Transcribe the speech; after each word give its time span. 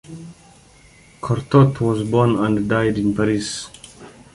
Cortot 1.21 1.79
was 1.79 2.01
born 2.09 2.35
and 2.43 2.67
died 2.67 2.97
in 2.97 3.13
Paris. 3.15 3.69